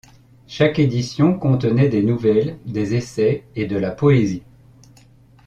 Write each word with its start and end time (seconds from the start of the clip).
Chaque 0.47 0.79
édition 0.79 1.37
contenait 1.37 1.87
des 1.87 2.01
nouvelles, 2.01 2.57
des 2.65 2.95
essais 2.95 3.43
et 3.55 3.67
de 3.67 3.77
la 3.77 3.91
poésie. 3.91 4.41